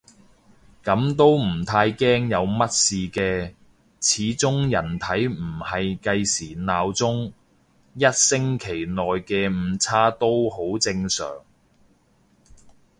[0.83, 3.53] 噉都唔太驚有乜事嘅，
[4.01, 7.31] 始終人體唔係計時鬧鐘，
[7.93, 11.43] 一星期內嘅誤差都好正常